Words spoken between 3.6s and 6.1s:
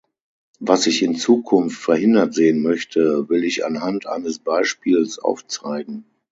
anhand eines Beispiels aufzeigen.